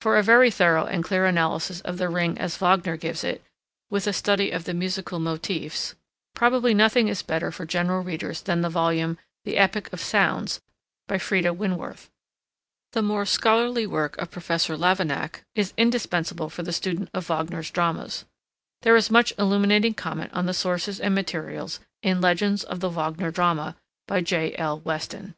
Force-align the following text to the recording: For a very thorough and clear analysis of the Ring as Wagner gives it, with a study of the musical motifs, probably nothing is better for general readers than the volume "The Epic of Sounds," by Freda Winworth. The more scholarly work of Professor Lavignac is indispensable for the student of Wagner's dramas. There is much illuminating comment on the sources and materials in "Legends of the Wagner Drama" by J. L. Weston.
For 0.00 0.16
a 0.16 0.22
very 0.24 0.50
thorough 0.50 0.84
and 0.86 1.04
clear 1.04 1.26
analysis 1.26 1.80
of 1.82 1.96
the 1.96 2.08
Ring 2.08 2.36
as 2.38 2.56
Wagner 2.56 2.96
gives 2.96 3.22
it, 3.22 3.40
with 3.88 4.08
a 4.08 4.12
study 4.12 4.50
of 4.50 4.64
the 4.64 4.74
musical 4.74 5.20
motifs, 5.20 5.94
probably 6.34 6.74
nothing 6.74 7.06
is 7.06 7.22
better 7.22 7.52
for 7.52 7.64
general 7.64 8.02
readers 8.02 8.40
than 8.42 8.62
the 8.62 8.68
volume 8.68 9.16
"The 9.44 9.58
Epic 9.58 9.92
of 9.92 10.00
Sounds," 10.00 10.60
by 11.06 11.18
Freda 11.18 11.54
Winworth. 11.56 12.10
The 12.94 13.00
more 13.02 13.24
scholarly 13.24 13.86
work 13.86 14.18
of 14.18 14.32
Professor 14.32 14.76
Lavignac 14.76 15.44
is 15.54 15.72
indispensable 15.76 16.50
for 16.50 16.64
the 16.64 16.72
student 16.72 17.08
of 17.14 17.28
Wagner's 17.28 17.70
dramas. 17.70 18.24
There 18.82 18.96
is 18.96 19.08
much 19.08 19.32
illuminating 19.38 19.94
comment 19.94 20.32
on 20.34 20.46
the 20.46 20.52
sources 20.52 20.98
and 20.98 21.14
materials 21.14 21.78
in 22.02 22.20
"Legends 22.20 22.64
of 22.64 22.80
the 22.80 22.90
Wagner 22.90 23.30
Drama" 23.30 23.76
by 24.08 24.20
J. 24.20 24.52
L. 24.56 24.80
Weston. 24.80 25.36